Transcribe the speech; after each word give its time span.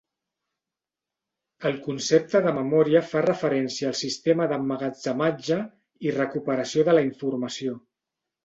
El 1.69 1.75
concepte 1.87 2.41
de 2.45 2.53
memòria 2.55 3.03
fa 3.11 3.23
referència 3.27 3.91
al 3.91 3.99
sistema 4.01 4.49
d'emmagatzematge 4.53 5.61
i 6.09 6.19
recuperació 6.19 6.89
de 6.91 7.01
la 7.01 7.09
informació. 7.11 7.79